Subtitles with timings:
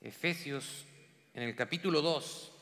[0.00, 0.84] Efesios
[1.34, 2.52] en el capítulo 2.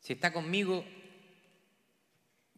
[0.00, 0.84] Si está conmigo,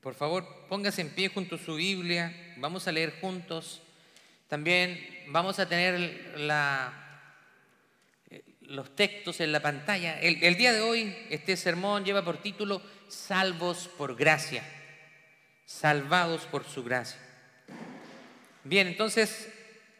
[0.01, 3.81] por favor, póngase en pie junto a su Biblia, vamos a leer juntos.
[4.49, 6.37] También vamos a tener
[8.61, 10.21] los textos en la pantalla.
[10.21, 14.63] El, el día de hoy, este sermón lleva por título Salvos por gracia,
[15.65, 17.28] salvados por su gracia.
[18.69, 19.49] Bien, entonces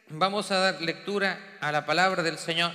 [0.09, 2.71] vamos a dar lectura a la palabra del Señor.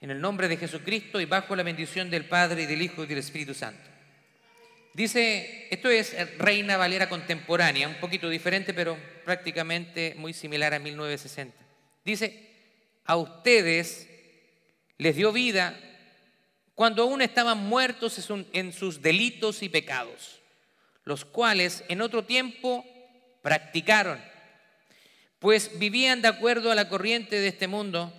[0.00, 3.08] En el nombre de Jesucristo y bajo la bendición del Padre y del Hijo y
[3.08, 3.82] del Espíritu Santo.
[4.92, 11.56] Dice, esto es Reina Valera contemporánea, un poquito diferente, pero prácticamente muy similar a 1960.
[12.04, 12.52] Dice,
[13.04, 14.08] a ustedes
[14.96, 15.76] les dio vida
[16.74, 18.18] cuando aún estaban muertos
[18.52, 20.40] en sus delitos y pecados,
[21.04, 22.84] los cuales en otro tiempo
[23.42, 24.20] practicaron,
[25.38, 28.12] pues vivían de acuerdo a la corriente de este mundo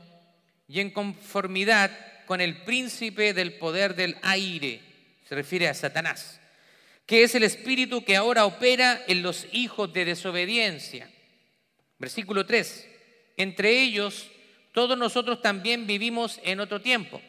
[0.68, 1.92] y en conformidad
[2.26, 4.82] con el príncipe del poder del aire,
[5.28, 6.40] se refiere a Satanás,
[7.06, 11.10] que es el espíritu que ahora opera en los hijos de desobediencia.
[11.98, 12.88] Versículo 3.
[13.38, 14.28] Entre ellos,
[14.72, 17.22] todos nosotros también vivimos en otro tiempo.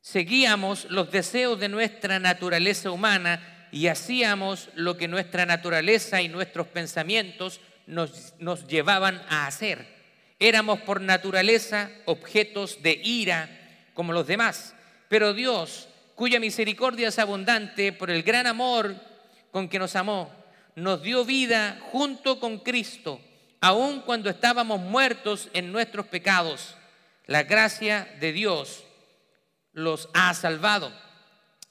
[0.00, 6.66] Seguíamos los deseos de nuestra naturaleza humana y hacíamos lo que nuestra naturaleza y nuestros
[6.68, 10.00] pensamientos nos, nos llevaban a hacer
[10.42, 13.50] Éramos por naturaleza objetos de ira
[13.92, 14.74] como los demás,
[15.10, 18.96] pero Dios, cuya misericordia es abundante por el gran amor
[19.50, 20.32] con que nos amó,
[20.76, 23.20] nos dio vida junto con Cristo,
[23.60, 26.74] aun cuando estábamos muertos en nuestros pecados.
[27.26, 28.82] La gracia de Dios
[29.72, 30.92] los ha salvado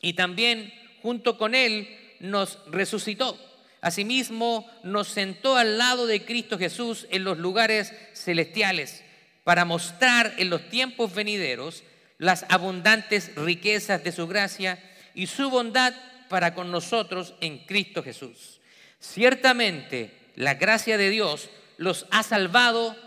[0.02, 1.88] y también junto con Él
[2.20, 3.38] nos resucitó
[3.82, 9.04] Asimismo, nos sentó al lado de Cristo Jesús en los lugares celestiales
[9.46, 11.84] para mostrar en los tiempos venideros
[12.18, 14.84] las abundantes riquezas de su gracia
[15.16, 15.94] y su bondad
[16.28, 18.60] para con nosotros en Cristo Jesús.
[19.00, 22.98] Ciertamente, la gracia de Dios los ha salvado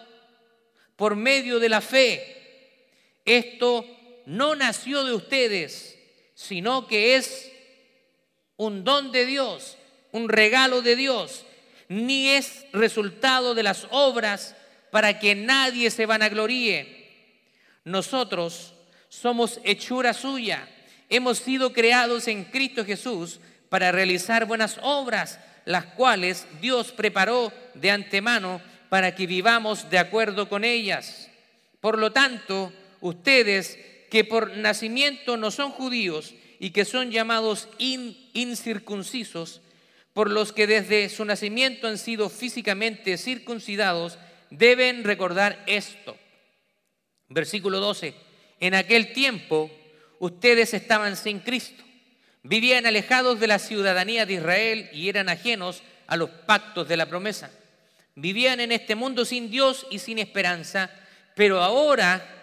[0.97, 2.89] por medio de la fe.
[3.27, 3.87] Esto
[4.27, 5.99] no nació de ustedes,
[6.35, 7.51] sino que es
[8.57, 9.77] un don de Dios
[10.13, 11.45] un regalo de Dios,
[11.89, 14.55] ni es resultado de las obras
[14.91, 17.09] para que nadie se vanagloríe.
[17.85, 18.75] Nosotros
[19.09, 20.69] somos hechura suya,
[21.09, 27.91] hemos sido creados en Cristo Jesús para realizar buenas obras, las cuales Dios preparó de
[27.91, 31.31] antemano para que vivamos de acuerdo con ellas.
[31.81, 33.79] Por lo tanto, ustedes
[34.13, 39.63] que por nacimiento no son judíos y que son llamados incircuncisos,
[40.13, 44.19] por los que desde su nacimiento han sido físicamente circuncidados,
[44.51, 46.15] deben recordar esto.
[47.31, 48.13] Versículo 12.
[48.61, 49.71] En aquel tiempo
[50.19, 51.83] ustedes estaban sin Cristo,
[52.43, 57.07] vivían alejados de la ciudadanía de Israel y eran ajenos a los pactos de la
[57.07, 57.51] promesa.
[58.15, 60.91] Vivían en este mundo sin Dios y sin esperanza,
[61.35, 62.42] pero ahora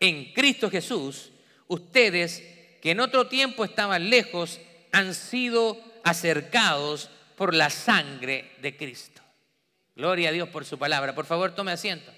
[0.00, 1.32] en Cristo Jesús,
[1.66, 2.42] ustedes
[2.80, 4.60] que en otro tiempo estaban lejos,
[4.92, 9.22] han sido acercados por la sangre de Cristo.
[9.96, 11.14] Gloria a Dios por su palabra.
[11.14, 12.12] Por favor, tome asiento.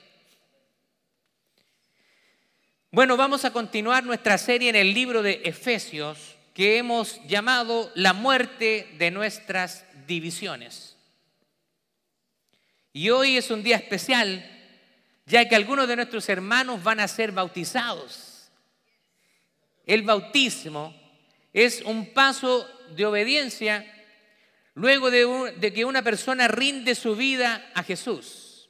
[2.91, 8.12] Bueno, vamos a continuar nuestra serie en el libro de Efesios que hemos llamado La
[8.12, 10.97] muerte de nuestras divisiones.
[12.93, 14.45] Y hoy es un día especial,
[15.31, 18.51] ya que algunos de nuestros hermanos van a ser bautizados.
[19.87, 20.93] El bautismo
[21.53, 23.87] es un paso de obediencia
[24.75, 28.69] luego de, que una persona rinde su vida a Jesús.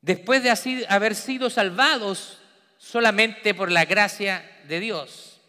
[0.00, 2.38] Después de haber sido salvados
[2.78, 5.42] solamente por la gracia de Dios.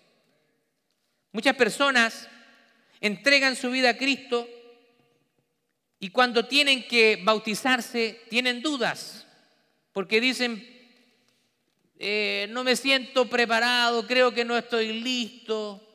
[1.31, 2.27] Muchas personas
[2.99, 4.45] entregan su vida a Cristo
[5.99, 9.27] y cuando tienen que bautizarse tienen dudas,
[9.91, 10.65] porque dicen,
[11.97, 15.85] eh, no me siento preparado, creo que no estoy listo.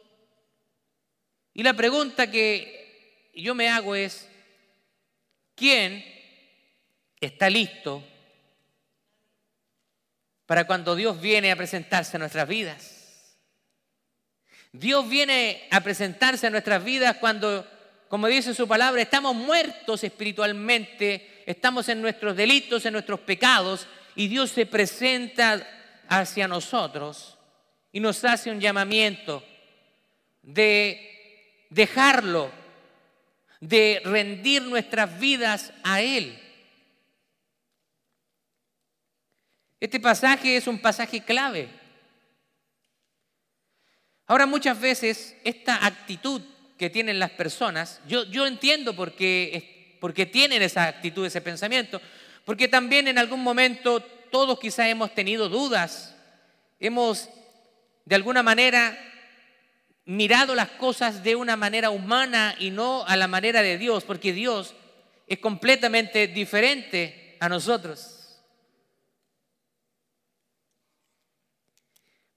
[1.54, 4.28] Y la pregunta que yo me hago es,
[5.54, 6.04] ¿quién
[7.20, 8.04] está listo
[10.44, 13.04] para cuando Dios viene a presentarse a nuestras vidas?
[14.72, 17.64] Dios viene a presentarse a nuestras vidas cuando,
[18.14, 24.28] como dice su palabra, estamos muertos espiritualmente, estamos en nuestros delitos, en nuestros pecados, y
[24.28, 25.66] Dios se presenta
[26.08, 27.36] hacia nosotros
[27.90, 29.44] y nos hace un llamamiento.
[30.42, 32.52] de dejarlo,
[33.58, 36.38] de rendir nuestras vidas a Él.
[39.80, 41.68] Este pasaje es un pasaje clave.
[44.28, 50.12] Ahora muchas veces esta actitud que tienen las personas, yo, yo entiendo por qué, por
[50.12, 52.00] qué tienen esa actitud, ese pensamiento,
[52.44, 56.14] porque también en algún momento todos quizás hemos tenido dudas,
[56.80, 57.28] hemos
[58.04, 58.98] de alguna manera
[60.04, 64.32] mirado las cosas de una manera humana y no a la manera de Dios, porque
[64.32, 64.74] Dios
[65.26, 68.42] es completamente diferente a nosotros.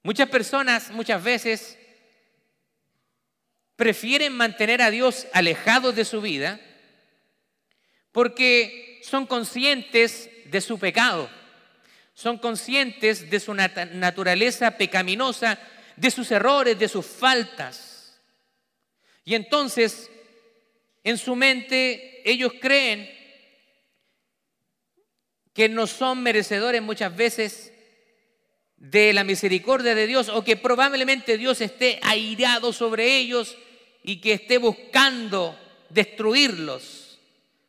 [0.03, 1.77] Muchas personas muchas veces
[3.77, 6.59] prefieren mantener a Dios alejado de su vida
[8.11, 11.29] porque son conscientes de su pecado,
[12.13, 15.59] son conscientes de su naturaleza pecaminosa,
[15.95, 18.19] de sus errores, de sus faltas.
[19.23, 20.09] Y entonces,
[21.03, 23.07] en su mente, ellos creen
[25.53, 27.71] que no son merecedores muchas veces
[28.77, 33.57] de la misericordia de Dios o que probablemente Dios esté airado sobre ellos
[34.07, 35.59] y que esté buscando
[35.89, 37.19] destruirlos.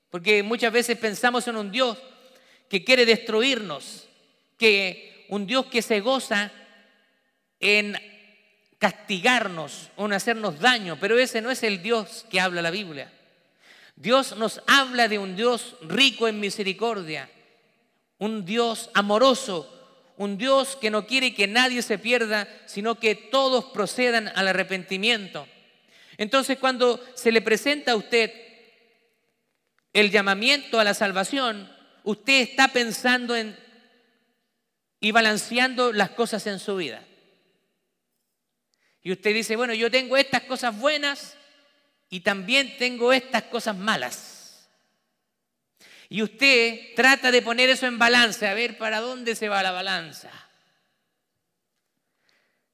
[0.09, 1.99] Porque muchas veces pensamos en un Dios
[2.71, 4.07] que quiere destruirnos,
[4.57, 6.53] que un Dios que se goza
[7.59, 7.99] en
[8.79, 13.13] castigarnos o en hacernos daño, pero ese no es el Dios que habla la Biblia.
[13.97, 17.29] Dios nos habla de un Dios rico en misericordia,
[18.19, 19.69] un Dios amoroso,
[20.17, 25.49] un Dios que no quiere que nadie se pierda, sino que todos procedan al arrepentimiento.
[26.19, 28.33] Entonces cuando se le presenta a usted
[29.93, 31.73] el llamamiento a la salvación,
[32.03, 33.57] usted está pensando en
[35.01, 37.05] y balanceando las cosas en su vida.
[39.01, 41.37] Y usted dice, bueno, yo tengo estas cosas buenas
[42.11, 44.69] y también tengo estas cosas malas.
[46.09, 49.71] Y usted trata de poner eso en balance, a ver para dónde se va la
[49.71, 50.31] balanza.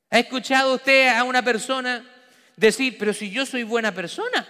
[0.08, 2.13] ¿Ha escuchado usted a una persona
[2.56, 4.46] decir, pero si yo soy buena persona?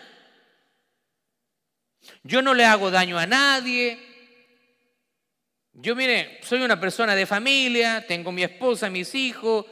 [2.23, 3.99] Yo no le hago daño a nadie.
[5.73, 9.67] Yo, mire, soy una persona de familia, tengo mi esposa, mis hijos,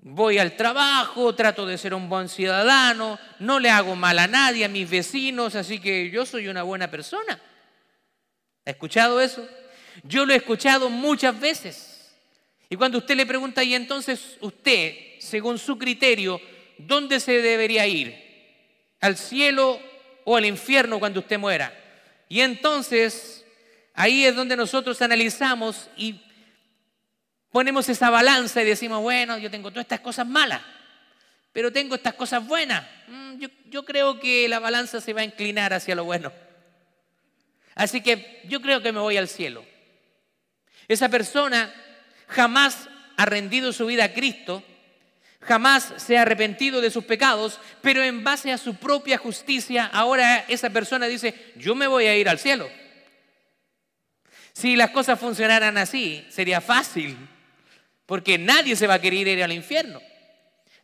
[0.00, 4.64] voy al trabajo, trato de ser un buen ciudadano, no le hago mal a nadie,
[4.64, 7.38] a mis vecinos, así que yo soy una buena persona.
[8.64, 9.46] ¿Ha escuchado eso?
[10.04, 12.14] Yo lo he escuchado muchas veces.
[12.70, 16.40] Y cuando usted le pregunta, y entonces usted, según su criterio,
[16.78, 18.16] ¿dónde se debería ir?
[19.00, 19.80] ¿Al cielo
[20.24, 21.72] o al infierno cuando usted muera?
[22.28, 23.44] Y entonces
[23.94, 26.20] ahí es donde nosotros analizamos y
[27.50, 30.62] ponemos esa balanza y decimos, bueno, yo tengo todas estas cosas malas,
[31.52, 32.84] pero tengo estas cosas buenas.
[33.08, 36.32] Mm, yo, yo creo que la balanza se va a inclinar hacia lo bueno.
[37.74, 39.64] Así que yo creo que me voy al cielo.
[40.88, 41.72] Esa persona
[42.26, 44.62] jamás ha rendido su vida a Cristo,
[45.40, 50.44] jamás se ha arrepentido de sus pecados, pero en base a su propia justicia, ahora
[50.48, 52.68] esa persona dice, yo me voy a ir al cielo.
[54.52, 57.16] Si las cosas funcionaran así, sería fácil,
[58.06, 60.00] porque nadie se va a querer ir al infierno.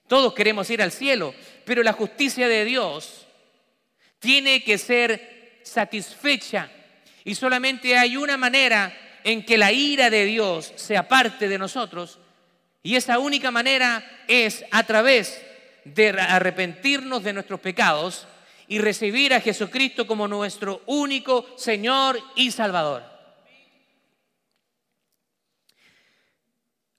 [0.06, 1.34] Todos queremos ir al cielo,
[1.64, 3.26] pero la justicia de Dios
[4.18, 6.70] tiene que ser satisfecha
[7.24, 12.20] y solamente hay una manera en que la ira de Dios se aparte de nosotros.
[12.86, 15.40] Y esa única manera es a través
[15.86, 18.28] de arrepentirnos de nuestros pecados
[18.68, 23.02] y recibir a Jesucristo como nuestro único Señor y Salvador.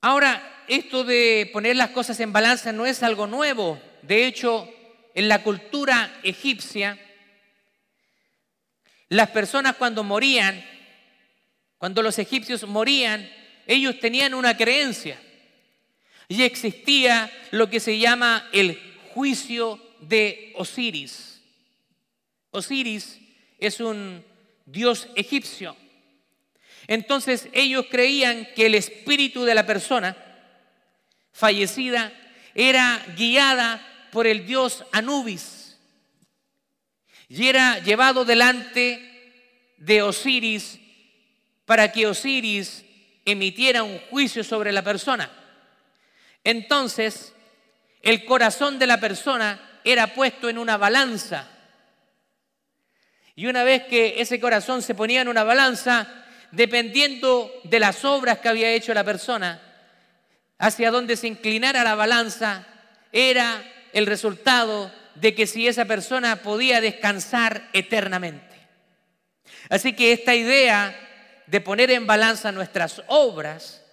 [0.01, 3.79] Ahora, esto de poner las cosas en balanza no es algo nuevo.
[4.01, 4.67] De hecho,
[5.13, 6.97] en la cultura egipcia,
[9.09, 10.65] las personas cuando morían,
[11.77, 13.29] cuando los egipcios morían,
[13.67, 15.19] ellos tenían una creencia.
[16.27, 18.79] Y existía lo que se llama el
[19.13, 21.41] juicio de Osiris.
[22.51, 23.19] Osiris
[23.59, 24.23] es un
[24.65, 25.75] dios egipcio.
[26.87, 30.15] Entonces ellos creían que el espíritu de la persona
[31.31, 32.13] fallecida
[32.53, 35.77] era guiada por el dios Anubis
[37.27, 40.79] y era llevado delante de Osiris
[41.65, 42.85] para que Osiris
[43.25, 45.31] emitiera un juicio sobre la persona.
[46.45, 47.33] Entonces,
[48.03, 51.49] el corazón de la persona era puesto en una balanza.
[53.35, 56.07] Y una vez que ese corazón se ponía en una balanza,
[56.51, 59.59] dependiendo de las obras que había hecho la persona,
[60.59, 62.65] hacia donde se inclinara la balanza,
[63.11, 68.55] era el resultado de que si esa persona podía descansar eternamente.
[69.69, 70.95] Así que esta idea
[71.47, 73.83] de poner en balanza nuestras obras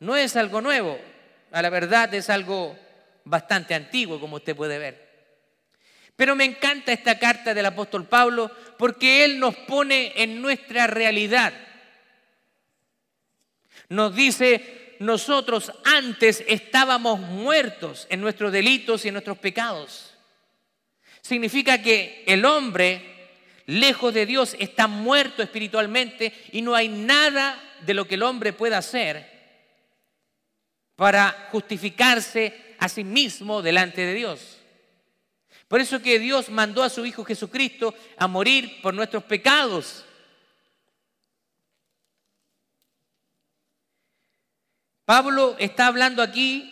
[0.00, 0.98] no es algo nuevo,
[1.52, 2.76] a la verdad es algo
[3.24, 5.10] bastante antiguo, como usted puede ver.
[6.16, 11.52] Pero me encanta esta carta del apóstol Pablo porque él nos pone en nuestra realidad.
[13.88, 20.14] Nos dice, nosotros antes estábamos muertos en nuestros delitos y en nuestros pecados.
[21.22, 23.30] Significa que el hombre,
[23.66, 28.52] lejos de Dios, está muerto espiritualmente y no hay nada de lo que el hombre
[28.52, 29.39] pueda hacer
[31.00, 34.58] para justificarse a sí mismo delante de Dios.
[35.66, 40.04] Por eso que Dios mandó a su Hijo Jesucristo a morir por nuestros pecados.
[45.06, 46.70] Pablo está hablando aquí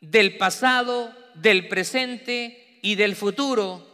[0.00, 3.86] del pasado, del presente y del futuro,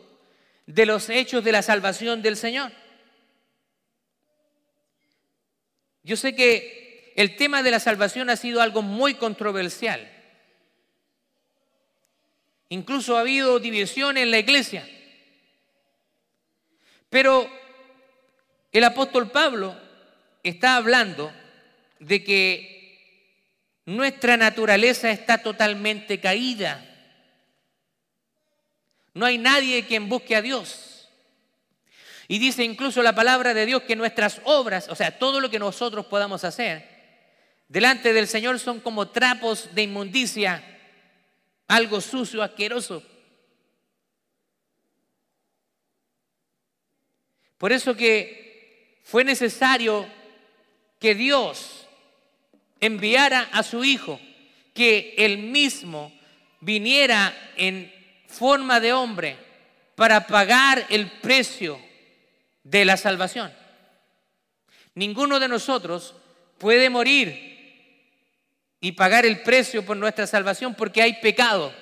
[0.66, 2.70] de los hechos de la salvación del Señor.
[6.04, 6.85] Yo sé que
[7.16, 10.06] el tema de la salvación ha sido algo muy controversial.
[12.68, 14.86] Incluso ha habido división en la iglesia.
[17.08, 17.50] Pero
[18.70, 19.74] el apóstol Pablo
[20.42, 21.32] está hablando
[22.00, 26.84] de que nuestra naturaleza está totalmente caída.
[29.14, 31.08] No hay nadie quien busque a Dios.
[32.28, 35.58] Y dice incluso la palabra de Dios que nuestras obras, o sea, todo lo que
[35.58, 36.95] nosotros podamos hacer,
[37.68, 40.62] delante del Señor son como trapos de inmundicia
[41.68, 43.02] algo sucio, asqueroso.
[47.58, 50.06] Por eso que fue necesario
[51.00, 51.86] que Dios
[52.80, 54.20] enviara a su Hijo,
[54.74, 56.12] que él mismo
[56.60, 57.92] viniera en
[58.26, 59.36] forma de hombre
[59.94, 61.80] para pagar el precio
[62.62, 63.52] de la salvación.
[64.94, 66.14] Ninguno de nosotros
[66.58, 67.55] puede morir
[68.86, 71.74] y pagar el precio por nuestra salvación porque hay pecado.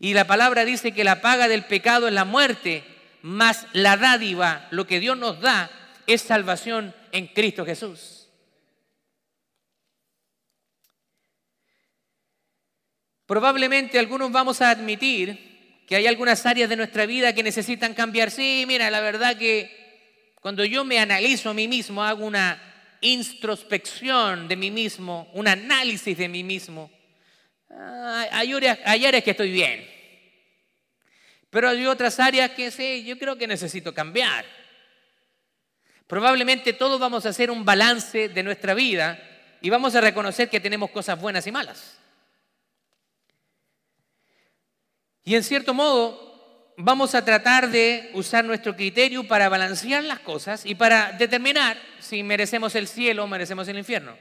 [0.00, 2.82] Y la palabra dice que la paga del pecado es la muerte,
[3.22, 5.70] más la dádiva, lo que Dios nos da,
[6.08, 8.26] es salvación en Cristo Jesús.
[13.24, 18.32] Probablemente algunos vamos a admitir que hay algunas áreas de nuestra vida que necesitan cambiar.
[18.32, 22.69] Sí, mira, la verdad que cuando yo me analizo a mí mismo, hago una
[23.00, 26.90] introspección de mí mismo, un análisis de mí mismo.
[27.70, 28.52] Ah, hay
[29.04, 29.88] áreas, que estoy bien,
[31.50, 34.44] pero hay otras áreas que sí, yo creo que necesito cambiar.
[36.06, 39.22] Probablemente todos vamos a hacer un balance de nuestra vida
[39.60, 41.98] y vamos a reconocer que tenemos cosas buenas y malas.
[45.22, 46.29] Y en cierto modo,
[46.82, 52.22] vamos a tratar de usar nuestro criterio para balancear las cosas y para determinar si
[52.22, 54.16] merecemos el cielo o merecemos el infierno.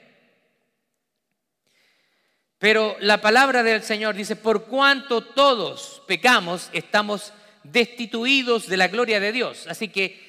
[2.57, 9.21] Pero la palabra del Señor dice, por cuanto todos pecamos, estamos destituidos de la gloria
[9.21, 9.65] de Dios.
[9.67, 10.19] Así que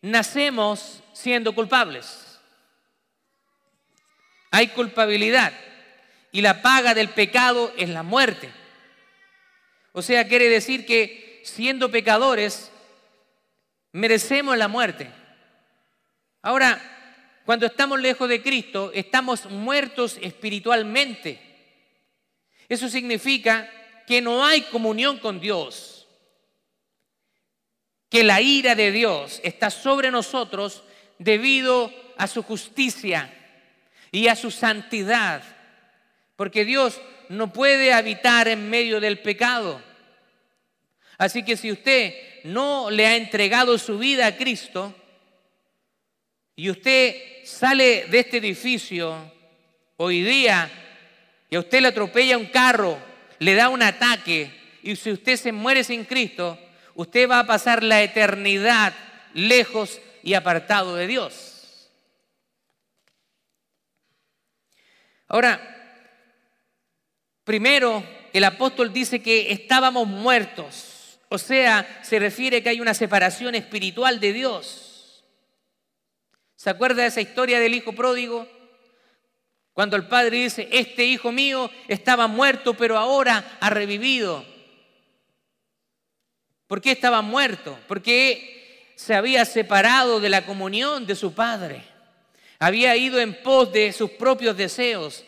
[0.00, 2.40] nacemos siendo culpables.
[4.50, 5.52] Hay culpabilidad
[6.32, 8.50] y la paga del pecado es la muerte.
[9.92, 12.70] O sea, quiere decir que siendo pecadores,
[13.92, 15.10] merecemos la muerte.
[16.42, 16.80] Ahora,
[17.44, 21.40] cuando estamos lejos de Cristo, estamos muertos espiritualmente.
[22.68, 23.68] Eso significa
[24.06, 26.06] que no hay comunión con Dios,
[28.08, 30.82] que la ira de Dios está sobre nosotros
[31.18, 33.32] debido a su justicia
[34.10, 35.42] y a su santidad,
[36.36, 39.82] porque Dios no puede habitar en medio del pecado.
[41.22, 44.92] Así que si usted no le ha entregado su vida a Cristo
[46.56, 49.32] y usted sale de este edificio
[49.98, 50.68] hoy día
[51.48, 52.98] y a usted le atropella un carro,
[53.38, 54.50] le da un ataque
[54.82, 56.58] y si usted se muere sin Cristo,
[56.96, 58.92] usted va a pasar la eternidad
[59.32, 61.88] lejos y apartado de Dios.
[65.28, 65.60] Ahora,
[67.44, 70.91] primero el apóstol dice que estábamos muertos.
[71.32, 75.24] O sea, se refiere que hay una separación espiritual de Dios.
[76.56, 78.46] ¿Se acuerda de esa historia del hijo pródigo?
[79.72, 84.44] Cuando el padre dice, este hijo mío estaba muerto, pero ahora ha revivido.
[86.66, 87.78] ¿Por qué estaba muerto?
[87.88, 91.82] Porque se había separado de la comunión de su padre.
[92.58, 95.24] Había ido en pos de sus propios deseos.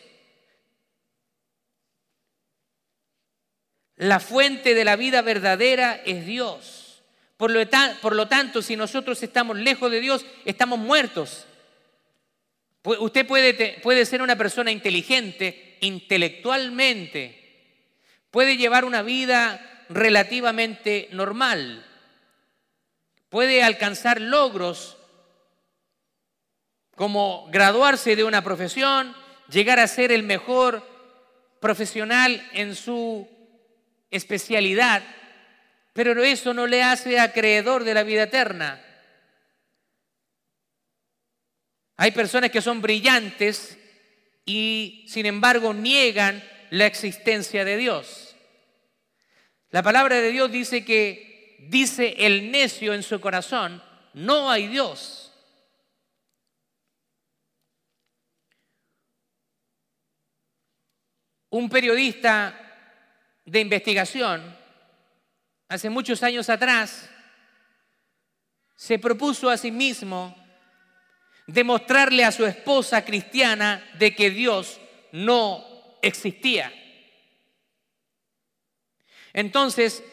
[3.97, 7.03] La fuente de la vida verdadera es Dios.
[7.37, 7.59] Por lo,
[8.01, 11.45] por lo, tanto, si nosotros estamos lejos de Dios, estamos muertos.
[12.83, 17.41] Usted puede, puede ser una persona inteligente, intelectualmente,
[18.29, 21.85] puede llevar una vida relativamente normal,
[23.29, 24.97] puede alcanzar logros
[26.95, 29.15] como graduarse de una profesión,
[29.49, 30.87] llegar a ser el mejor
[31.59, 33.27] profesional en su
[34.09, 35.03] especialidad,
[35.93, 38.81] pero eso no le hace acreedor de la vida eterna.
[41.97, 43.77] Hay personas que son brillantes
[44.45, 48.35] y sin embargo niegan la existencia de Dios.
[49.69, 53.81] La palabra de Dios dice que dice el necio en su corazón,
[54.13, 55.33] no hay Dios.
[61.49, 62.64] Un periodista
[63.45, 64.57] de investigación,
[65.69, 67.09] hace muchos años atrás,
[68.75, 70.35] se propuso a sí mismo
[71.47, 74.79] demostrarle a su esposa cristiana de que Dios
[75.11, 75.63] no
[76.01, 76.73] existía.
[79.31, 80.03] Entonces,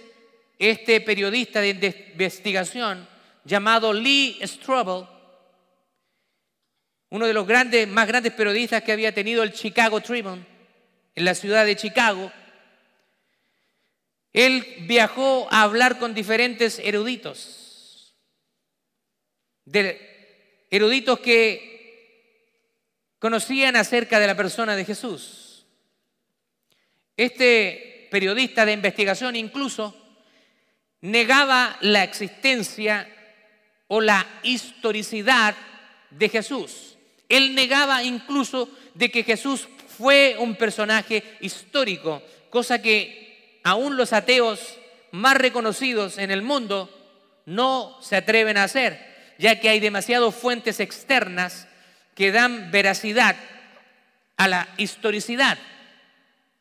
[0.59, 3.09] este periodista de investigación
[3.45, 5.07] llamado Lee Strobel,
[7.11, 10.47] uno de los grandes, más grandes periodistas que había tenido el Chicago Tribune
[11.15, 12.33] en la ciudad de Chicago,
[14.33, 18.15] él viajó a hablar con diferentes eruditos,
[19.65, 21.71] de eruditos que
[23.19, 25.67] conocían acerca de la persona de Jesús.
[27.17, 29.95] Este periodista de investigación incluso
[31.03, 33.09] negaba la existencia
[33.89, 35.55] o la historicidad
[36.11, 36.97] de Jesús.
[37.29, 43.32] Él negaba incluso de que Jesús fue un personaje histórico, cosa que
[43.62, 44.78] aún los ateos
[45.11, 46.90] más reconocidos en el mundo
[47.47, 51.68] no se atreven a hacer, ya que hay demasiadas fuentes externas
[52.14, 53.37] que dan veracidad
[54.37, 55.59] a la historicidad.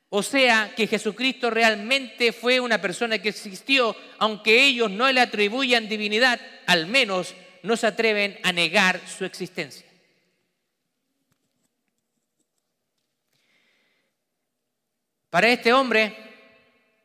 [0.09, 5.87] O sea, que Jesucristo realmente fue una persona que existió, aunque ellos no le atribuyan
[5.87, 7.33] divinidad, al menos
[7.63, 9.85] no se atreven a negar su existencia.
[15.29, 16.30] Para este hombre,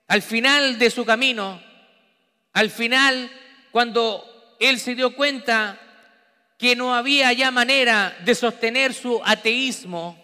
[0.09, 1.61] al final de su camino,
[2.53, 3.31] al final,
[3.71, 5.79] cuando él se dio cuenta
[6.59, 10.19] que no había ya manera de sostener su ateísmo,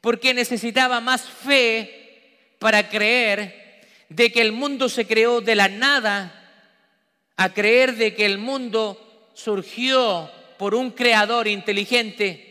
[0.00, 6.32] porque necesitaba más fe para creer de que el mundo se creó de la nada,
[7.36, 12.46] a creer de que el mundo surgió por un creador inteligente.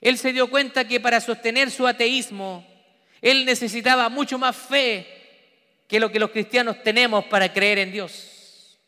[0.00, 2.64] Él se dio cuenta que para sostener su ateísmo,
[3.20, 5.19] él necesitaba mucho más fe
[5.90, 8.78] que lo que los cristianos tenemos para creer en Dios.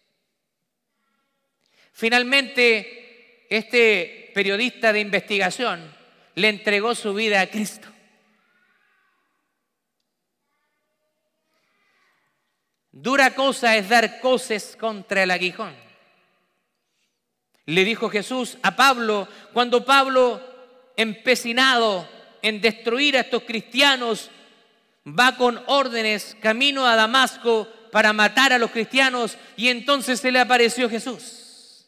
[1.91, 5.93] Finalmente, este periodista de investigación
[6.37, 7.89] le entregó su vida a Cristo.
[12.93, 15.75] Dura cosa es dar coces contra el aguijón.
[17.67, 20.41] Le dijo Jesús a Pablo cuando Pablo,
[20.97, 22.09] empecinado
[22.43, 24.31] en destruir a estos cristianos,
[25.07, 30.39] va con órdenes camino a Damasco para matar a los cristianos y entonces se le
[30.39, 31.87] apareció Jesús.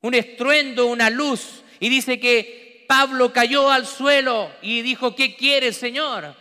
[0.00, 5.76] Un estruendo, una luz y dice que Pablo cayó al suelo y dijo, ¿qué quieres,
[5.76, 6.34] Señor?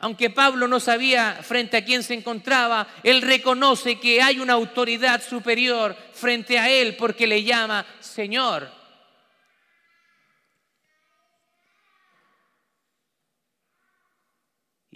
[0.00, 5.22] Aunque Pablo no sabía frente a quién se encontraba, él reconoce que hay una autoridad
[5.22, 8.70] superior frente a él porque le llama Señor.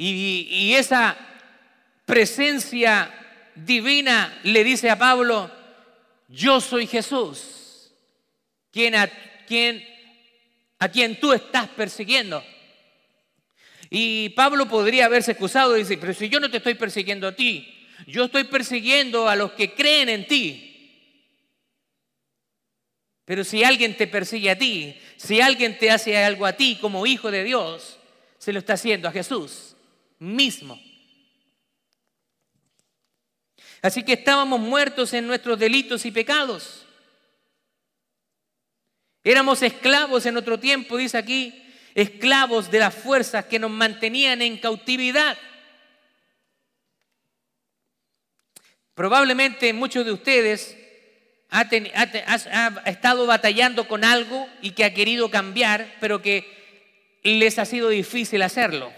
[0.01, 1.19] Y, esa
[2.05, 3.13] presencia
[3.57, 5.51] divina le dice a Pablo,
[6.29, 7.91] yo soy Jesús,
[8.71, 9.11] quien a,
[9.45, 9.85] quien,
[10.79, 12.45] a quien tú estás persiguiendo.
[13.91, 17.35] Y Pablo podría haberse excusado y decir, pero si yo no te estoy persiguiendo a
[17.35, 17.69] ti,
[18.07, 20.65] yo estoy persiguiendo a los que creen en ti.
[23.25, 27.05] Pero si alguien te persigue a ti, si alguien te hace algo a ti como
[27.05, 27.99] hijo de Dios,
[28.39, 29.75] se lo está haciendo a Jesús
[30.19, 30.81] mismo.
[33.83, 36.85] Así que estábamos muertos en nuestros delitos y pecados.
[39.23, 41.63] Éramos esclavos en otro tiempo, dice aquí,
[41.95, 45.37] esclavos de las fuerzas que nos mantenían en cautividad.
[48.95, 50.77] Probablemente muchos de ustedes
[51.51, 56.59] ha, ha, estado batallando con algo y que ha querido cambiar, pero que
[57.23, 58.93] les ha sido difícil hacerlo.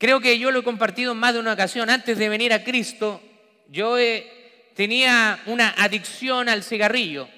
[0.00, 1.90] Creo que yo lo he compartido en más de una ocasión.
[1.90, 3.20] Antes de venir a Cristo,
[3.68, 7.28] yo eh, tenía una adicción al cigarrillo.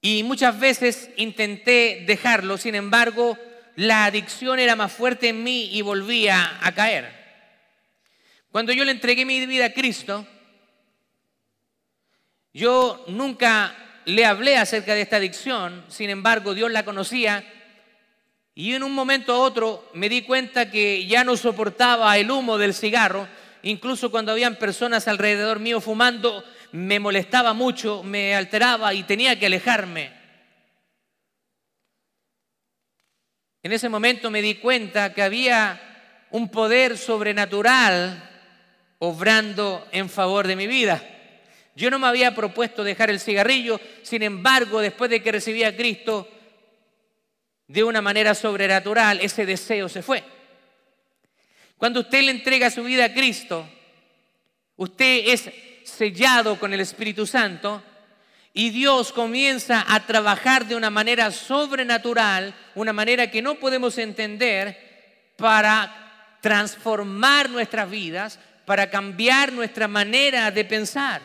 [0.00, 3.36] Y muchas veces intenté dejarlo, sin embargo,
[3.74, 7.12] la adicción era más fuerte en mí y volvía a caer.
[8.52, 10.24] Cuando yo le entregué mi vida a Cristo,
[12.52, 17.44] yo nunca le hablé acerca de esta adicción, sin embargo Dios la conocía
[18.54, 22.56] y en un momento a otro me di cuenta que ya no soportaba el humo
[22.56, 23.26] del cigarro,
[23.62, 29.46] incluso cuando habían personas alrededor mío fumando, me molestaba mucho, me alteraba y tenía que
[29.46, 30.12] alejarme.
[33.62, 35.80] En ese momento me di cuenta que había
[36.30, 38.30] un poder sobrenatural
[38.98, 41.02] obrando en favor de mi vida.
[41.74, 45.74] Yo no me había propuesto dejar el cigarrillo, sin embargo, después de que recibí a
[45.74, 46.28] Cristo,
[47.66, 50.22] de una manera sobrenatural, ese deseo se fue.
[51.76, 53.68] Cuando usted le entrega su vida a Cristo,
[54.76, 55.50] usted es
[55.84, 57.82] sellado con el Espíritu Santo
[58.52, 65.32] y Dios comienza a trabajar de una manera sobrenatural, una manera que no podemos entender,
[65.36, 71.20] para transformar nuestras vidas, para cambiar nuestra manera de pensar.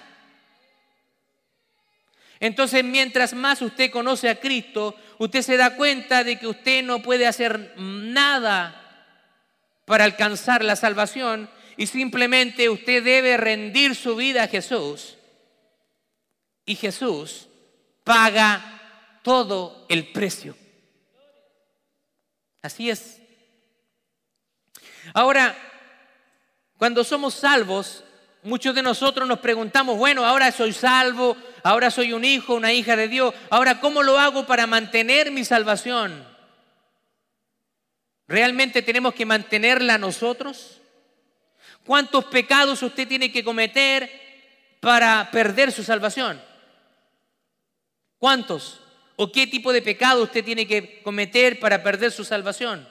[2.40, 7.04] Entonces, mientras más usted conoce a Cristo, usted se da cuenta de que usted no
[7.04, 8.76] puede hacer nada
[9.86, 15.18] para alcanzar la salvación y simplemente usted debe rendir su vida a Jesús.
[16.66, 17.48] Y Jesús
[18.04, 20.56] paga todo el precio.
[22.62, 23.22] Así es.
[25.14, 25.56] Ahora,
[26.78, 28.04] cuando somos salvos,
[28.44, 32.96] muchos de nosotros nos preguntamos, bueno, ahora soy salvo, ahora soy un hijo, una hija
[32.96, 36.26] de Dios, ahora ¿cómo lo hago para mantener mi salvación?
[38.28, 40.82] ¿Realmente tenemos que mantenerla nosotros?
[41.86, 44.10] ¿Cuántos pecados usted tiene que cometer
[44.80, 46.40] para perder su salvación?
[48.20, 48.82] ¿Cuántos?
[49.16, 52.88] ¿O qué tipo de pecado usted tiene que cometer para perder su salvación?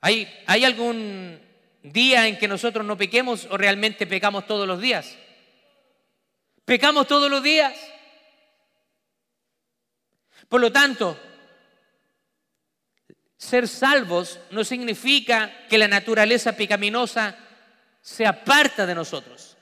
[0.00, 1.40] ¿Hay, ¿Hay algún
[1.82, 5.16] día en que nosotros no pequemos o realmente pecamos todos los días?
[6.64, 7.74] Pecamos todos los días.
[10.48, 11.18] Por lo tanto,
[13.36, 17.36] ser salvos no significa que la naturaleza pecaminosa
[18.00, 19.56] se aparta de nosotros,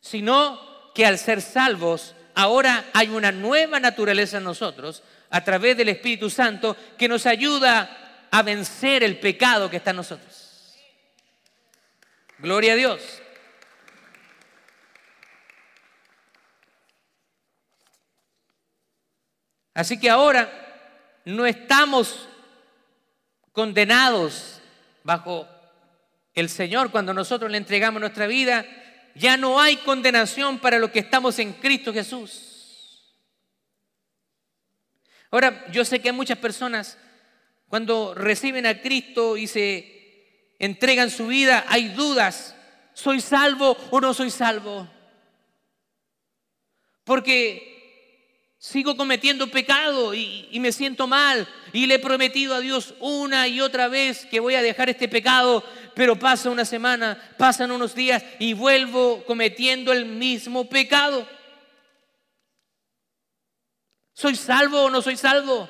[0.00, 5.90] sino que al ser salvos ahora hay una nueva naturaleza en nosotros a través del
[5.90, 10.27] Espíritu Santo que nos ayuda a vencer el pecado que está en nosotros.
[12.38, 13.22] Gloria a Dios.
[19.74, 20.50] Así que ahora
[21.24, 22.28] no estamos
[23.52, 24.60] condenados
[25.02, 25.48] bajo
[26.34, 28.64] el Señor cuando nosotros le entregamos nuestra vida.
[29.14, 33.14] Ya no hay condenación para los que estamos en Cristo Jesús.
[35.30, 36.98] Ahora, yo sé que muchas personas
[37.68, 39.97] cuando reciben a Cristo y se
[40.58, 42.54] entregan su vida, hay dudas.
[42.94, 44.88] ¿Soy salvo o no soy salvo?
[47.04, 47.68] Porque
[48.58, 53.60] sigo cometiendo pecado y, me siento mal y le he prometido a Dios una y
[53.60, 58.24] otra vez que voy a dejar este pecado, pero pasa una semana, pasan unos días
[58.38, 61.26] y vuelvo cometiendo el mismo pecado.
[64.12, 65.68] ¿Soy salvo o no soy salvo?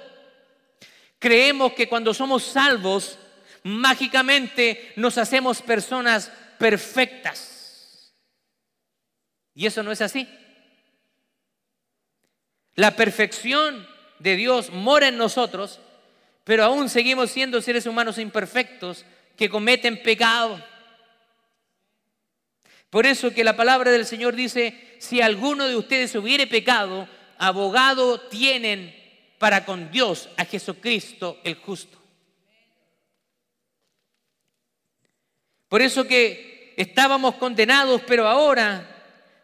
[1.18, 3.18] Creemos que cuando somos salvos,
[3.68, 8.12] mágicamente nos hacemos personas perfectas.
[9.54, 10.28] Y eso no es así.
[12.74, 13.86] La perfección
[14.18, 15.80] de Dios mora en nosotros,
[16.44, 19.04] pero aún seguimos siendo seres humanos imperfectos
[19.36, 20.64] que cometen pecado.
[22.90, 28.20] Por eso que la palabra del Señor dice, si alguno de ustedes hubiere pecado, abogado
[28.28, 28.94] tienen
[29.38, 31.97] para con Dios a Jesucristo el justo.
[35.68, 38.88] Por eso que estábamos condenados, pero ahora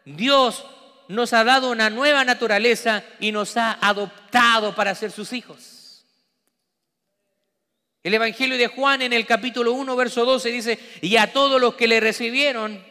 [0.05, 0.65] Dios
[1.07, 6.03] nos ha dado una nueva naturaleza y nos ha adoptado para ser sus hijos.
[8.03, 11.75] El Evangelio de Juan en el capítulo 1, verso 12 dice, y a todos los
[11.75, 12.83] que le recibieron,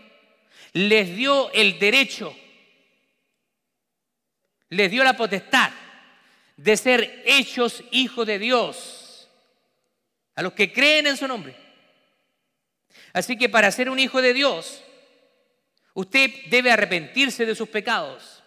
[0.73, 2.37] les dio el derecho,
[4.71, 5.71] les dio la potestad
[6.57, 9.29] de ser hechos hijos de Dios,
[10.35, 11.64] a los que creen en su nombre.
[13.13, 14.85] Así que para ser un hijo de Dios,
[15.95, 18.43] Usted debe arrepentirse de sus pecados.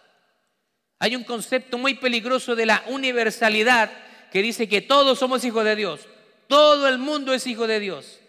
[0.98, 3.90] Hay un concepto muy peligroso de la universalidad
[4.30, 6.06] que dice que todos somos hijos de Dios.
[6.46, 8.20] Todo el mundo es hijo de Dios.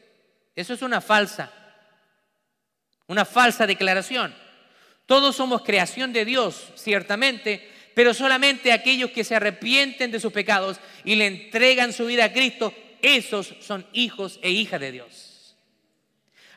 [0.55, 1.51] Eso es una falsa,
[3.08, 4.34] una falsa declaración.
[5.05, 10.79] Todos somos creación de Dios, ciertamente, pero solamente aquellos que se arrepienten de sus pecados
[11.03, 15.29] y le entregan su vida a Cristo, esos son hijos e hijas de Dios.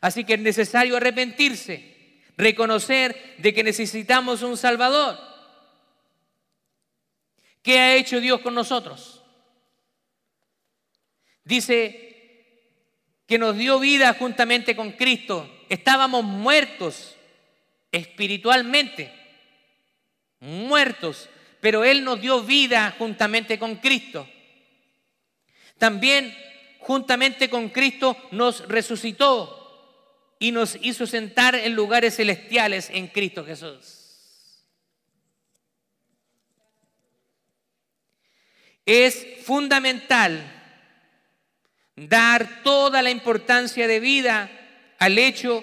[0.03, 5.17] Así que es necesario arrepentirse, reconocer de que necesitamos un Salvador.
[7.63, 9.23] ¿Qué ha hecho Dios con nosotros?
[11.45, 12.59] Dice
[13.27, 15.49] que nos dio vida juntamente con Cristo.
[15.69, 17.15] Estábamos muertos
[17.93, 19.13] espiritualmente,
[20.41, 21.29] muertos,
[21.61, 24.29] pero Él nos dio vida juntamente con Cristo.
[25.79, 26.37] También
[26.81, 29.62] juntamente con Cristo nos resucitó
[30.43, 34.65] y nos hizo sentar en lugares celestiales en Cristo Jesús.
[38.85, 40.43] Es fundamental
[41.95, 44.51] dar toda la importancia de vida
[44.99, 45.63] al hecho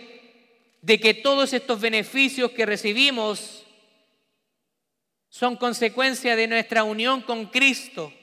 [0.81, 3.65] de que todos estos beneficios que recibimos
[5.27, 8.13] son consecuencia de nuestra unión con Cristo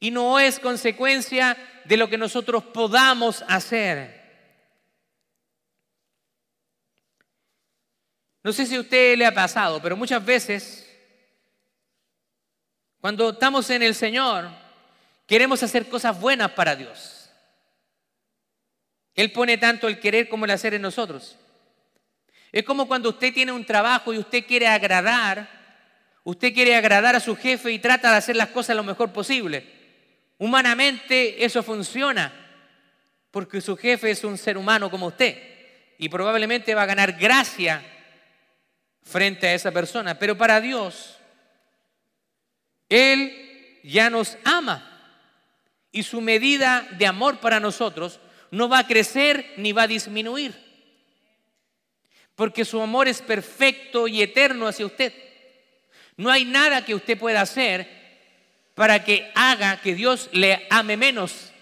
[0.00, 4.21] y no es consecuencia de lo que nosotros podamos hacer.
[8.42, 10.88] No sé si a usted le ha pasado, pero muchas veces
[13.00, 14.48] cuando estamos en el Señor
[15.26, 17.30] queremos hacer cosas buenas para Dios.
[19.14, 21.38] Él pone tanto el querer como el hacer en nosotros.
[22.50, 25.48] Es como cuando usted tiene un trabajo y usted quiere agradar,
[26.24, 29.66] usted quiere agradar a su jefe y trata de hacer las cosas lo mejor posible.
[30.38, 32.32] Humanamente eso funciona,
[33.30, 35.36] porque su jefe es un ser humano como usted
[35.98, 37.82] y probablemente va a ganar gracia
[39.02, 40.18] frente a esa persona.
[40.18, 41.16] Pero para Dios,
[42.88, 44.88] Él ya nos ama
[45.90, 50.54] y su medida de amor para nosotros no va a crecer ni va a disminuir,
[52.34, 55.12] porque su amor es perfecto y eterno hacia usted.
[56.16, 57.88] No hay nada que usted pueda hacer
[58.74, 61.52] para que haga que Dios le ame menos.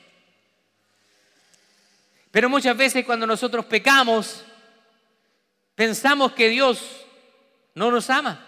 [2.30, 4.44] Pero muchas veces cuando nosotros pecamos,
[5.74, 7.06] pensamos que Dios
[7.74, 8.46] no nos ama.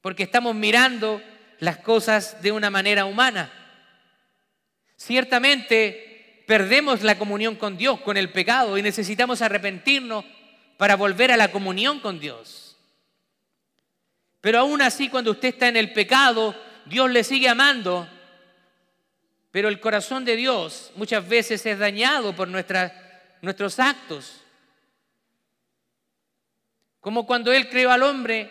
[0.00, 1.20] Porque estamos mirando
[1.58, 3.52] las cosas de una manera humana.
[4.96, 10.24] Ciertamente perdemos la comunión con Dios, con el pecado, y necesitamos arrepentirnos
[10.76, 12.76] para volver a la comunión con Dios.
[14.40, 18.08] Pero aún así, cuando usted está en el pecado, Dios le sigue amando.
[19.50, 24.42] Pero el corazón de Dios muchas veces es dañado por nuestros actos.
[27.06, 28.50] Como cuando Él creó al hombre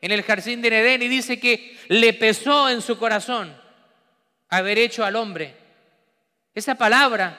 [0.00, 3.54] en el jardín de Edén y dice que le pesó en su corazón
[4.48, 5.54] haber hecho al hombre.
[6.54, 7.38] Esa palabra,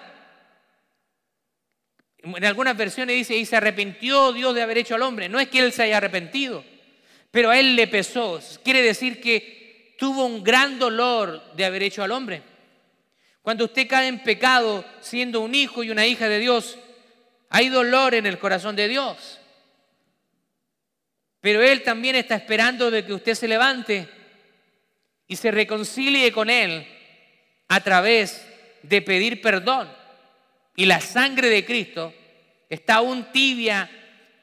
[2.19, 5.27] en algunas versiones dice, y se arrepintió Dios de haber hecho al hombre.
[5.29, 6.63] No es que Él se haya arrepentido,
[7.31, 8.39] pero a él le pesó.
[8.63, 12.43] Quiere decir que tuvo un gran dolor de haber hecho al hombre.
[13.41, 16.77] Cuando usted cae en pecado siendo un hijo y una hija de Dios,
[17.49, 19.40] hay dolor en el corazón de Dios.
[21.41, 24.07] Pero Él también está esperando de que usted se levante
[25.27, 26.87] y se reconcilie con Él
[27.67, 28.45] a través
[28.83, 29.91] de pedir perdón.
[30.75, 32.13] Y la sangre de Cristo
[32.69, 33.89] está aún tibia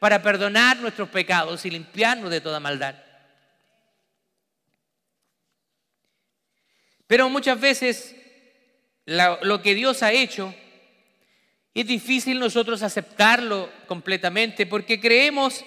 [0.01, 2.97] para perdonar nuestros pecados y limpiarnos de toda maldad.
[7.07, 8.15] Pero muchas veces
[9.07, 10.55] lo que Dios ha hecho
[11.75, 15.65] es difícil nosotros aceptarlo completamente porque creemos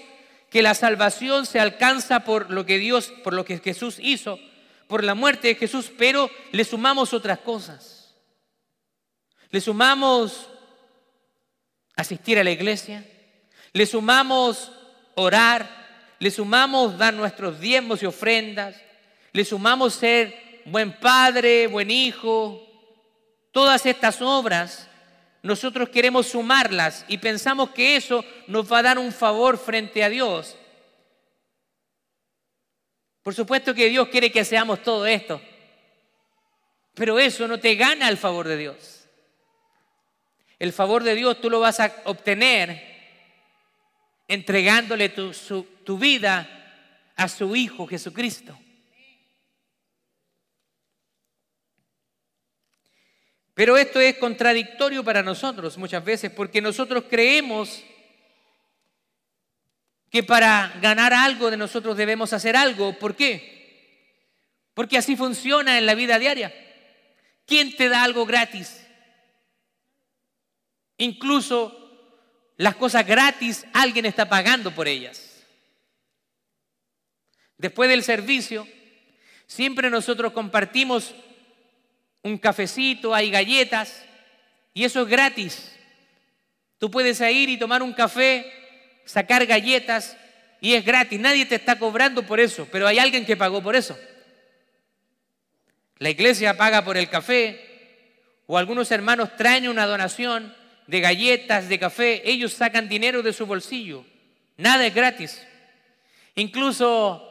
[0.51, 4.37] que la salvación se alcanza por lo que Dios, por lo que Jesús hizo,
[4.87, 8.13] por la muerte de Jesús, pero le sumamos otras cosas.
[9.49, 10.49] Le sumamos
[11.95, 13.05] asistir a la iglesia,
[13.71, 14.73] le sumamos
[15.15, 15.69] orar,
[16.19, 18.75] le sumamos dar nuestros diezmos y ofrendas,
[19.31, 22.61] le sumamos ser buen padre, buen hijo.
[23.53, 24.89] Todas estas obras
[25.43, 30.09] nosotros queremos sumarlas y pensamos que eso nos va a dar un favor frente a
[30.09, 30.55] Dios.
[33.23, 35.41] Por supuesto que Dios quiere que seamos todo esto,
[36.93, 39.07] pero eso no te gana el favor de Dios.
[40.59, 42.91] El favor de Dios tú lo vas a obtener
[44.27, 45.31] entregándole tu,
[45.83, 46.47] tu vida
[47.15, 48.57] a su Hijo Jesucristo.
[53.53, 57.83] Pero esto es contradictorio para nosotros muchas veces porque nosotros creemos
[60.09, 62.97] que para ganar algo de nosotros debemos hacer algo.
[62.99, 63.61] ¿Por qué?
[64.73, 66.53] Porque así funciona en la vida diaria.
[67.45, 68.85] ¿Quién te da algo gratis?
[70.97, 71.77] Incluso
[72.57, 75.43] las cosas gratis, alguien está pagando por ellas.
[77.57, 78.67] Después del servicio,
[79.47, 81.15] siempre nosotros compartimos
[82.23, 84.03] un cafecito, hay galletas,
[84.73, 85.71] y eso es gratis.
[86.77, 88.51] Tú puedes ir y tomar un café,
[89.05, 90.17] sacar galletas,
[90.59, 91.19] y es gratis.
[91.19, 93.97] Nadie te está cobrando por eso, pero hay alguien que pagó por eso.
[95.97, 97.59] La iglesia paga por el café,
[98.47, 100.55] o algunos hermanos traen una donación
[100.87, 104.05] de galletas, de café, ellos sacan dinero de su bolsillo.
[104.57, 105.47] Nada es gratis.
[106.35, 107.30] Incluso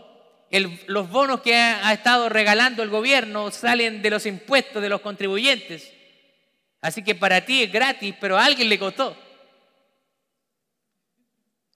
[0.51, 5.93] los bonos que ha, estado regalando el gobierno salen de los impuestos de los contribuyentes.
[6.81, 9.17] Así que para ti es gratis, pero a alguien le costó.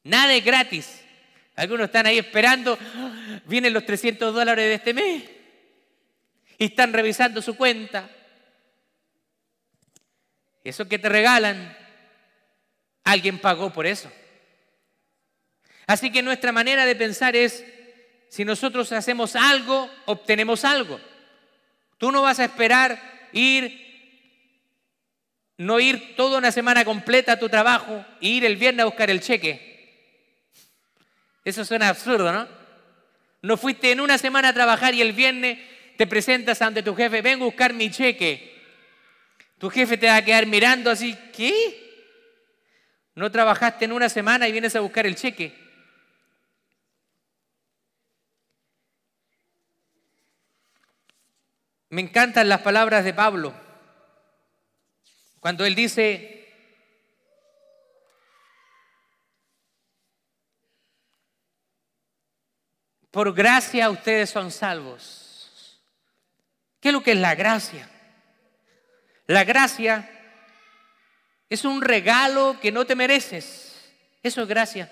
[0.02, 1.04] Nada es gratis.
[1.56, 3.40] Algunos están ahí esperando, ¡ah!
[3.46, 5.22] vienen los 300 dólares de este mes
[6.58, 8.10] y están revisando su cuenta.
[10.64, 11.76] Eso que te regalan,
[13.04, 14.10] alguien pagó por eso.
[15.86, 17.64] Así que nuestra manera de pensar es,
[18.34, 21.00] si nosotros hacemos algo, obtenemos algo.
[21.98, 23.00] Tú no vas a esperar
[23.32, 23.80] ir,
[25.56, 29.08] no ir toda una semana completa a tu trabajo e ir el viernes a buscar
[29.08, 30.18] el cheque.
[31.44, 32.48] Eso suena absurdo, ¿no?
[33.42, 35.60] No fuiste en una semana a trabajar y el viernes
[35.96, 38.52] te presentas ante tu jefe, vengo a buscar mi cheque.
[39.58, 41.52] Tu jefe te va a quedar mirando así, ¿qué?
[43.14, 45.63] No trabajaste en una semana y vienes a buscar el cheque.
[51.94, 53.54] Me encantan las palabras de Pablo
[55.38, 56.52] cuando él dice,
[63.12, 65.80] por gracia ustedes son salvos.
[66.80, 67.88] ¿Qué es lo que es la gracia?
[69.28, 70.10] La gracia
[71.48, 73.88] es un regalo que no te mereces.
[74.20, 74.90] Eso es gracia.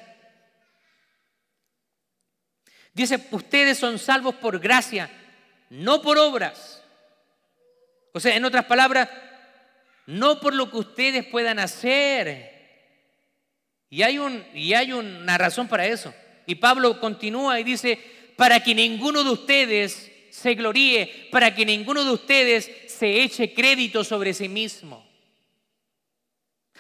[2.92, 5.10] Dice, ustedes son salvos por gracia,
[5.68, 6.81] no por obras.
[8.12, 9.08] O sea, en otras palabras,
[10.06, 12.52] no por lo que ustedes puedan hacer.
[13.88, 16.14] Y hay, un, y hay una razón para eso.
[16.46, 17.98] Y Pablo continúa y dice,
[18.36, 24.02] para que ninguno de ustedes se gloríe, para que ninguno de ustedes se eche crédito
[24.02, 25.06] sobre sí mismo.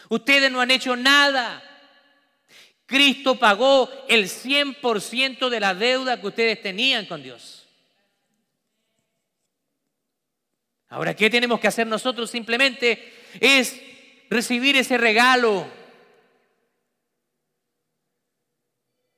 [0.08, 1.62] Ustedes no han hecho nada.
[2.86, 7.61] Cristo pagó el 100% de la deuda que ustedes tenían con Dios.
[10.92, 12.30] Ahora, ¿qué tenemos que hacer nosotros?
[12.30, 13.80] Simplemente es
[14.28, 15.66] recibir ese regalo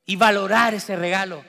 [0.06, 1.44] y valorar ese regalo.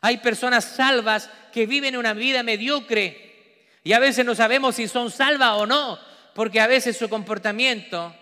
[0.00, 5.10] Hay personas salvas que viven una vida mediocre y a veces no sabemos si son
[5.10, 5.98] salvas o no,
[6.34, 8.16] porque a veces su comportamiento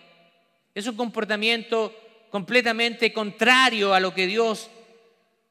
[0.75, 1.95] es un comportamiento
[2.29, 4.69] completamente contrario a lo que Dios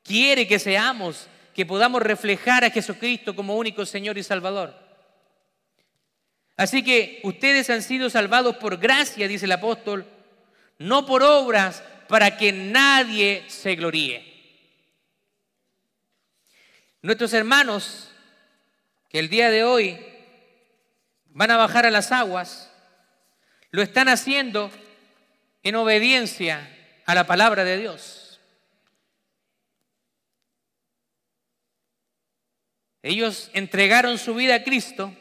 [0.04, 4.80] quiere que seamos, que podamos reflejar a Jesucristo como único Señor y Salvador.
[6.61, 10.05] Así que ustedes han sido salvados por gracia, dice el apóstol,
[10.77, 14.23] no por obras para que nadie se gloríe.
[17.01, 18.12] Nuestros hermanos
[19.09, 20.05] que el día de hoy
[21.29, 22.70] van a bajar a las aguas,
[23.70, 24.70] lo están haciendo
[25.62, 28.38] en obediencia a la palabra de Dios.
[33.03, 35.16] Ellos entregaron su vida a Cristo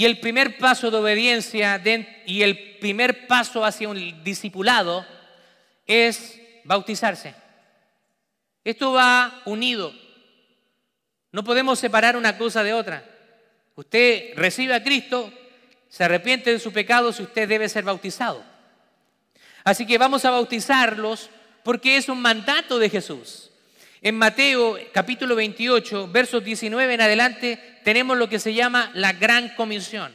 [0.00, 1.78] y el primer paso de obediencia
[2.24, 5.04] y el primer paso hacia un discipulado
[5.86, 7.34] es bautizarse.
[8.64, 9.92] Esto va unido.
[11.32, 13.04] No podemos separar una cosa de otra.
[13.74, 15.30] Usted recibe a Cristo,
[15.90, 18.42] se arrepiente de su pecado si usted debe ser bautizado.
[19.64, 21.28] Así que vamos a bautizarlos
[21.62, 23.49] porque es un mandato de Jesús.
[24.02, 29.50] En Mateo capítulo 28, versos 19 en adelante, tenemos lo que se llama la gran
[29.50, 30.14] comisión,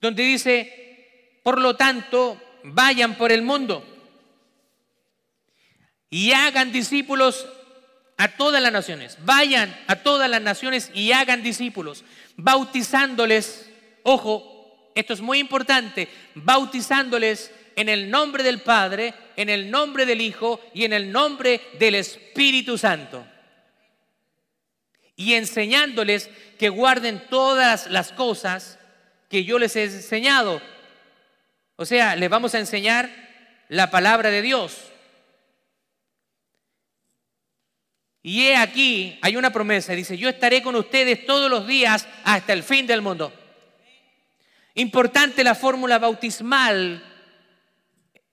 [0.00, 3.86] donde dice, por lo tanto, vayan por el mundo
[6.08, 7.46] y hagan discípulos
[8.16, 9.16] a todas las naciones.
[9.24, 12.04] Vayan a todas las naciones y hagan discípulos,
[12.36, 13.70] bautizándoles,
[14.02, 20.20] ojo, esto es muy importante, bautizándoles en el nombre del Padre, en el nombre del
[20.20, 23.26] Hijo y en el nombre del Espíritu Santo.
[25.16, 28.78] Y enseñándoles que guarden todas las cosas
[29.28, 30.60] que yo les he enseñado.
[31.76, 33.10] O sea, les vamos a enseñar
[33.68, 34.90] la palabra de Dios.
[38.22, 42.52] Y he aquí, hay una promesa, dice, yo estaré con ustedes todos los días hasta
[42.52, 43.32] el fin del mundo.
[44.74, 47.09] Importante la fórmula bautismal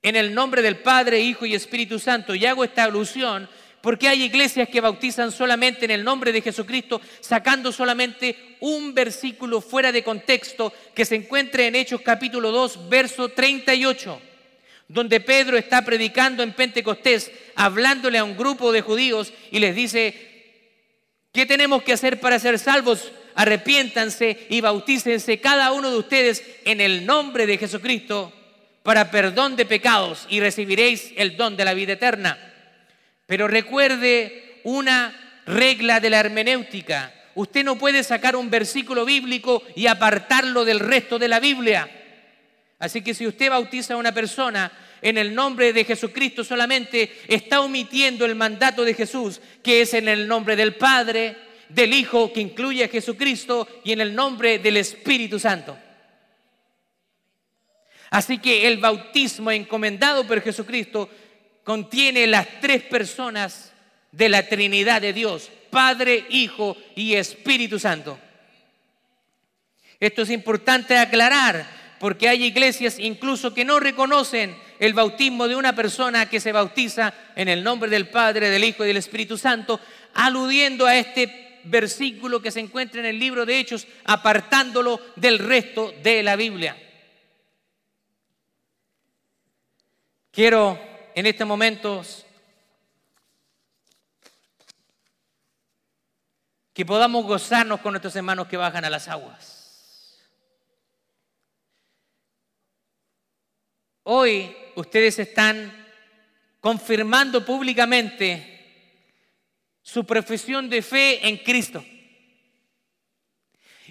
[0.08, 2.34] en el nombre del Padre, Hijo y Espíritu Santo.
[2.34, 3.50] Y hago esta alusión
[3.82, 9.62] porque hay iglesias que bautizan solamente en el nombre de Jesucristo, sacando solamente un versículo
[9.62, 14.20] fuera de contexto que se encuentra en Hechos capítulo 2, verso 38,
[14.88, 20.16] donde Pedro está predicando en Pentecostés, hablándole a un grupo de judíos y les dice,
[21.32, 23.12] ¿qué tenemos que hacer para ser salvos?
[23.36, 28.34] Arrepiéntanse y bautícense cada uno de ustedes en el nombre de Jesucristo
[28.88, 32.38] para perdón de pecados y recibiréis el don de la vida eterna.
[33.26, 37.14] Pero recuerde una regla de la hermenéutica.
[37.36, 41.92] Usted no puede sacar un versículo bíblico y apartarlo del resto de la Biblia.
[42.80, 44.72] Así que si usted bautiza a una persona
[45.02, 50.08] en el nombre de Jesucristo solamente, está omitiendo el mandato de Jesús, que es en
[50.08, 51.36] el nombre del Padre,
[51.68, 55.78] del Hijo, que incluye a Jesucristo, y en el nombre del Espíritu Santo.
[58.10, 61.10] Así que el bautismo encomendado por Jesucristo
[61.64, 63.74] contiene las tres personas
[64.12, 68.18] de la Trinidad de Dios, Padre, Hijo y Espíritu Santo.
[70.00, 71.68] Esto es importante aclarar
[72.00, 77.14] porque hay iglesias incluso que no reconocen el bautismo de una persona que se bautiza
[77.36, 79.80] en el nombre del Padre, del Hijo y del Espíritu Santo,
[80.14, 85.94] aludiendo a este versículo que se encuentra en el libro de Hechos, apartándolo del resto
[86.02, 86.78] de la Biblia.
[90.38, 90.80] Quiero
[91.16, 92.24] en estos momentos
[96.76, 100.22] que podamos gozarnos con nuestros hermanos que bajan a las aguas.
[104.04, 105.88] Hoy ustedes están
[106.60, 108.94] confirmando públicamente
[109.82, 111.84] su profesión de fe en Cristo.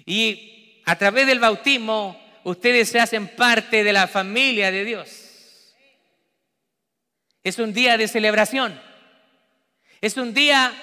[0.05, 5.26] Y a través del bautismo ustedes se hacen parte de la familia de Dios.
[7.43, 8.79] Es un día de celebración.
[10.01, 10.73] Es un día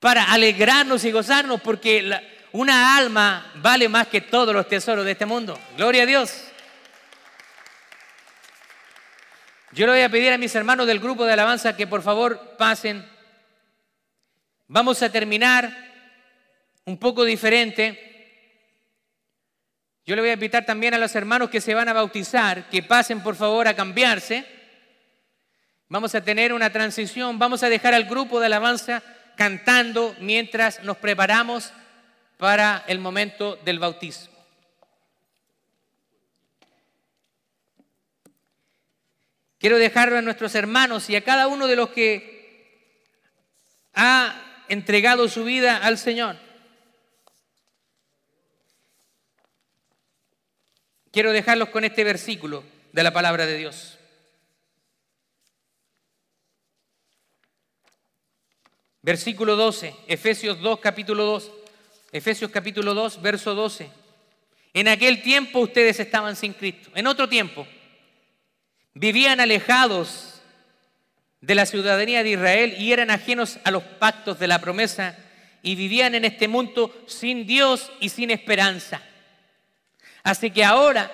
[0.00, 2.10] para alegrarnos y gozarnos porque
[2.52, 5.58] una alma vale más que todos los tesoros de este mundo.
[5.76, 6.44] Gloria a Dios.
[9.72, 12.56] Yo le voy a pedir a mis hermanos del grupo de alabanza que por favor
[12.56, 13.04] pasen.
[14.68, 15.74] Vamos a terminar
[16.84, 17.98] un poco diferente.
[20.06, 22.82] Yo le voy a invitar también a los hermanos que se van a bautizar que
[22.82, 24.46] pasen por favor a cambiarse.
[25.88, 29.02] Vamos a tener una transición, vamos a dejar al grupo de alabanza
[29.36, 31.72] cantando mientras nos preparamos
[32.38, 34.34] para el momento del bautismo.
[39.58, 43.00] Quiero dejarlo a nuestros hermanos y a cada uno de los que
[43.94, 46.36] ha entregado su vida al Señor.
[51.10, 53.93] Quiero dejarlos con este versículo de la palabra de Dios.
[59.04, 61.50] Versículo 12, Efesios 2, capítulo 2,
[62.10, 63.90] Efesios capítulo 2, verso 12.
[64.72, 66.88] En aquel tiempo ustedes estaban sin Cristo.
[66.94, 67.66] En otro tiempo,
[68.94, 70.40] vivían alejados
[71.42, 75.18] de la ciudadanía de Israel y eran ajenos a los pactos de la promesa
[75.62, 79.02] y vivían en este mundo sin Dios y sin esperanza.
[80.22, 81.12] Así que ahora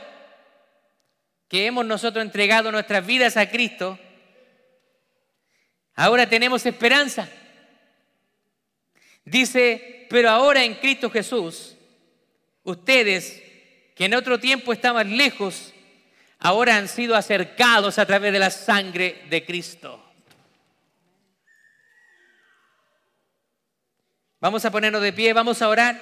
[1.49, 3.99] que hemos nosotros entregado nuestras vidas a Cristo,
[5.97, 7.29] ahora tenemos esperanza.
[9.31, 11.77] Dice, pero ahora en Cristo Jesús,
[12.65, 13.41] ustedes
[13.95, 15.73] que en otro tiempo estaban lejos,
[16.41, 20.05] ahora han sido acercados a través de la sangre de Cristo.
[24.41, 26.01] Vamos a ponernos de pie, vamos a orar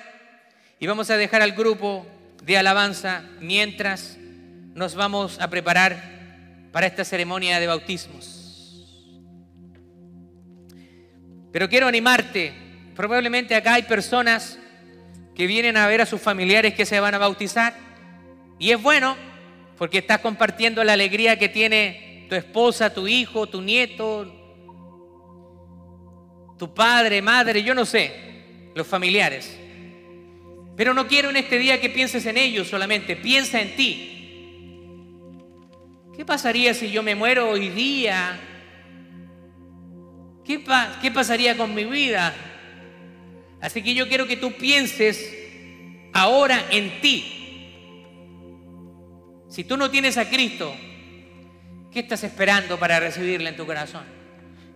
[0.81, 2.07] y vamos a dejar al grupo
[2.43, 4.17] de alabanza mientras
[4.75, 8.87] nos vamos a preparar para esta ceremonia de bautismos.
[11.53, 12.68] Pero quiero animarte
[12.99, 14.59] Probablemente acá hay personas
[15.37, 17.73] que vienen a ver a sus familiares que se van a bautizar.
[18.59, 19.15] Y es bueno
[19.77, 24.35] porque estás compartiendo la alegría que tiene tu esposa, tu hijo, tu nieto,
[26.59, 29.57] tu padre, madre, yo no sé, los familiares.
[30.77, 35.37] Pero no quiero en este día que pienses en ellos solamente, piensa en ti.
[36.17, 38.41] ¿Qué pasaría si yo me muero hoy día?
[40.45, 40.65] ¿Qué,
[41.01, 42.35] ¿Qué, pasaría con mi vida?
[43.61, 45.35] Así que yo quiero que tú pienses
[46.13, 47.35] ahora en ti.
[49.49, 50.75] Si tú no tienes a Cristo,
[51.91, 54.05] ¿qué estás esperando para recibirle en tu corazón?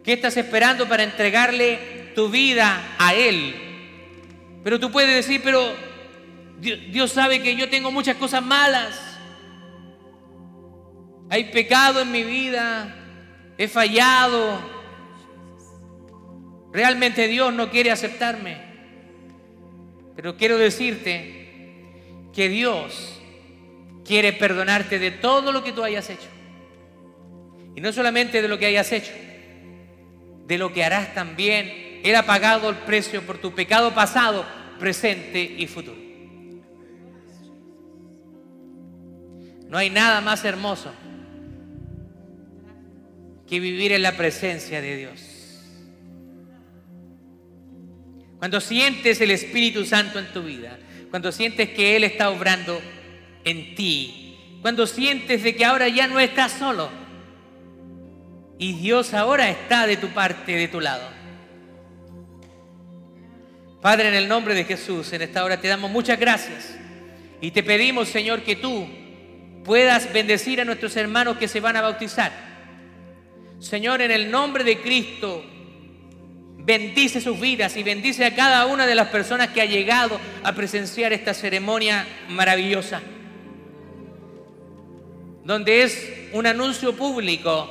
[0.02, 3.54] ¿Qué estás esperando para entregarle tu vida a Él.
[4.62, 5.74] Pero tú puedes decir, pero
[6.58, 9.00] Dios, sabe que yo tengo muchas cosas malas.
[11.28, 12.94] Hay pecado en mi vida,
[13.58, 14.60] he fallado.
[16.72, 18.71] Realmente Dios no quiere aceptarme.
[20.16, 21.48] Pero quiero decirte
[22.32, 23.20] que Dios
[24.04, 26.28] quiere perdonarte de todo lo que tú hayas hecho.
[27.74, 29.12] Y no solamente de lo que hayas hecho,
[30.46, 32.00] de lo que harás también.
[32.04, 34.44] Él pagado el precio por tu pecado pasado,
[34.78, 36.02] presente y futuro.
[39.68, 40.92] No hay nada más hermoso
[43.48, 45.31] que vivir en la presencia de Dios.
[48.42, 50.76] Cuando sientes el Espíritu Santo en tu vida,
[51.10, 52.82] cuando sientes que Él está obrando
[53.44, 56.90] en ti, cuando sientes de que ahora ya no estás solo,
[58.58, 61.08] y Dios ahora está de tu parte, de tu lado.
[63.80, 66.76] Padre, en el nombre de Jesús, en esta hora te damos muchas gracias
[67.40, 68.88] y te pedimos, Señor, que tú
[69.64, 72.32] puedas bendecir a nuestros hermanos que se van a bautizar.
[73.60, 75.44] Señor, en el nombre de Cristo,
[76.64, 80.52] bendice sus vidas y bendice a cada una de las personas que ha llegado a
[80.52, 83.00] presenciar esta ceremonia maravillosa,
[85.44, 87.68] donde es un anuncio público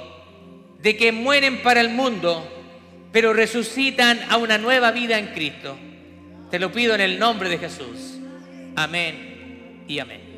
[0.82, 2.48] de que mueren para el mundo,
[3.12, 5.78] pero resucitan a una nueva vida en Cristo.
[6.50, 8.18] Te lo pido en el nombre de Jesús.
[8.76, 10.31] Amén y amén.